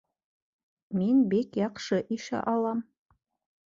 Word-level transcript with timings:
Мин 1.01 1.21
бик 1.35 1.61
яҡшы 1.63 2.03
ишә 2.19 2.43
алам 2.57 2.87